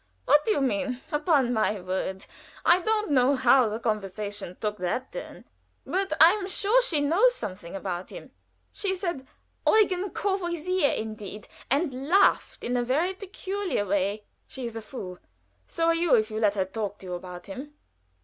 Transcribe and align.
What 0.25 0.43
do 0.45 0.49
you 0.49 0.61
mean? 0.61 0.99
Upon 1.11 1.53
my 1.53 1.79
word 1.79 2.25
I 2.65 2.79
don't 2.81 3.11
know 3.11 3.35
how 3.35 3.69
the 3.69 3.77
conversation 3.77 4.57
took 4.59 4.77
that 4.77 5.11
turn; 5.11 5.45
but 5.85 6.11
I 6.19 6.31
am 6.31 6.47
sure 6.47 6.81
she 6.81 7.01
knows 7.01 7.35
something 7.35 7.75
about 7.75 8.09
him. 8.09 8.31
She 8.71 8.95
said 8.95 9.27
'Eugen 9.67 10.09
Courvoisier 10.09 10.89
indeed!' 10.89 11.47
and 11.69 12.07
laughed 12.09 12.63
in 12.63 12.75
a 12.75 12.83
very 12.83 13.13
peculiar 13.13 13.85
way." 13.85 14.25
"She 14.47 14.65
is 14.65 14.75
a 14.75 14.81
fool. 14.81 15.19
So 15.67 15.85
are 15.85 15.93
you 15.93 16.15
if 16.15 16.31
you 16.31 16.39
let 16.39 16.55
her 16.55 16.65
talk 16.65 16.97
to 16.97 17.05
you 17.05 17.13
about 17.13 17.45
him." 17.45 17.75